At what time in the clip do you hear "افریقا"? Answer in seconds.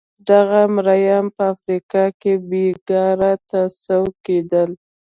1.53-2.05